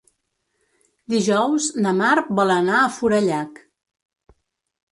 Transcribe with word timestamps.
Dijous 1.15 1.67
na 1.87 1.93
Mar 2.01 2.15
vol 2.41 2.55
anar 2.55 2.81
a 2.81 2.89
Forallac. 2.99 3.65